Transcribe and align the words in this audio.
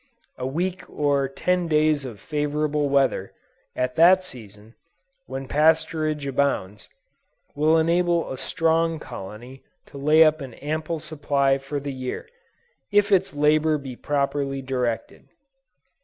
A 0.39 0.47
week 0.47 0.83
or 0.89 1.27
ten 1.29 1.67
days 1.67 2.05
of 2.05 2.19
favorable 2.19 2.89
weather, 2.89 3.33
at 3.75 3.95
that 3.97 4.23
season, 4.23 4.73
when 5.27 5.47
pasturage 5.47 6.25
abounds, 6.25 6.89
will 7.53 7.77
enable 7.77 8.31
a 8.31 8.35
strong 8.35 8.97
colony 8.97 9.61
to 9.85 9.99
lay 9.99 10.23
up 10.23 10.41
an 10.41 10.55
ample 10.55 10.97
supply 10.99 11.59
for 11.59 11.79
the 11.79 11.93
year, 11.93 12.27
if 12.91 13.11
its 13.11 13.35
labor 13.35 13.77
be 13.77 13.95
properly 13.95 14.59
directed. 14.63 15.29